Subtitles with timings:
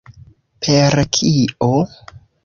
[0.67, 1.69] Per kio?